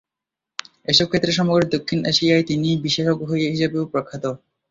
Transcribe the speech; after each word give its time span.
এসব 0.87 1.05
ক্ষেত্রে 1.07 1.31
সমগ্র 1.33 1.63
দক্ষিণ 1.69 1.99
এশিয়ায় 2.05 2.47
তিনি 2.49 2.69
বিশেষজ্ঞ 2.85 3.21
হিসেবেও 3.45 3.89
প্রখ্যাত। 3.93 4.25